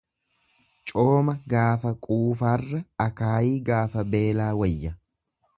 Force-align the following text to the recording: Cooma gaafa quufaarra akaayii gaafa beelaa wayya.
Cooma 0.91 1.35
gaafa 1.53 1.93
quufaarra 2.07 2.81
akaayii 3.07 3.63
gaafa 3.71 4.09
beelaa 4.17 4.53
wayya. 4.63 4.97